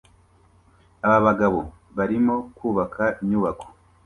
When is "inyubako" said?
3.21-3.65